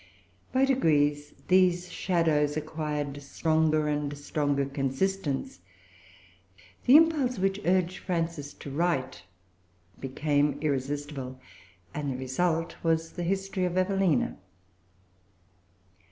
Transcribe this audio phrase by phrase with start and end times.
[0.51, 5.59] By degrees these shadows acquired stronger and stronger consistence;
[6.87, 9.21] the impulse which urged Frances to write
[9.99, 11.39] became irresistible;
[11.93, 14.39] and the result was the history of Evelina.